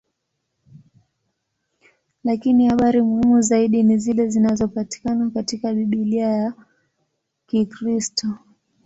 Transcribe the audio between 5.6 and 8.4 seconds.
Biblia ya Kikristo.